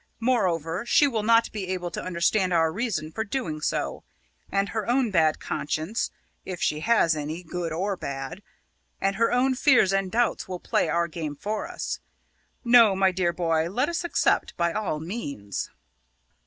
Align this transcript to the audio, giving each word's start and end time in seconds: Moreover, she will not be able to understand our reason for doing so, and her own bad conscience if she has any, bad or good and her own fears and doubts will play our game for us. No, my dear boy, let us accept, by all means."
Moreover, 0.19 0.83
she 0.83 1.07
will 1.07 1.21
not 1.21 1.51
be 1.51 1.67
able 1.67 1.91
to 1.91 2.01
understand 2.03 2.51
our 2.51 2.71
reason 2.71 3.11
for 3.11 3.23
doing 3.23 3.61
so, 3.61 4.03
and 4.51 4.69
her 4.69 4.89
own 4.89 5.11
bad 5.11 5.39
conscience 5.39 6.09
if 6.43 6.59
she 6.59 6.79
has 6.79 7.15
any, 7.15 7.43
bad 7.43 7.71
or 7.71 7.95
good 7.95 8.41
and 8.99 9.17
her 9.17 9.31
own 9.31 9.53
fears 9.53 9.93
and 9.93 10.11
doubts 10.11 10.47
will 10.47 10.59
play 10.59 10.89
our 10.89 11.07
game 11.07 11.35
for 11.35 11.67
us. 11.67 11.99
No, 12.65 12.95
my 12.95 13.11
dear 13.11 13.31
boy, 13.31 13.69
let 13.69 13.89
us 13.89 14.03
accept, 14.03 14.57
by 14.57 14.73
all 14.73 14.99
means." 14.99 15.69